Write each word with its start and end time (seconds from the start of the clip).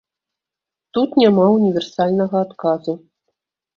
Тут 0.97 1.09
няма 1.23 1.45
універсальнага 1.57 2.35
адказу. 2.49 2.93